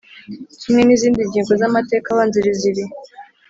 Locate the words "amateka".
1.69-2.07